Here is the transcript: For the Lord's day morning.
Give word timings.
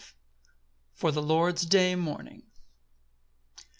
For 0.95 1.11
the 1.11 1.21
Lord's 1.21 1.63
day 1.63 1.93
morning. 1.93 2.41